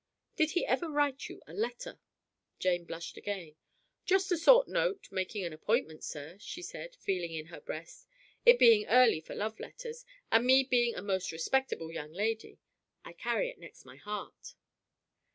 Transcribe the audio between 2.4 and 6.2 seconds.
Jane blushed again. "Just a short note making an appointment,